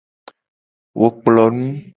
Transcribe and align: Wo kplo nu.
Wo 0.99 1.07
kplo 1.17 1.43
nu. 1.57 1.67